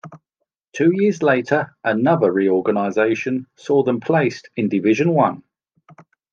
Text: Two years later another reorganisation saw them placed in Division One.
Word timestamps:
Two 0.73 0.91
years 0.95 1.21
later 1.21 1.75
another 1.83 2.31
reorganisation 2.31 3.45
saw 3.55 3.83
them 3.83 3.99
placed 3.99 4.49
in 4.55 4.67
Division 4.67 5.13
One. 5.13 5.43